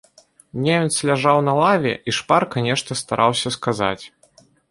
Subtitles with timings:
[0.67, 4.01] Немец ляжаў на лаве і шпарка нешта стараўся сказаць.